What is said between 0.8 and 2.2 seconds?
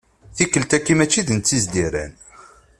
mačči d netta i d as-d-yerran.